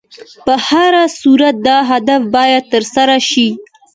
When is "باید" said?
2.35-2.63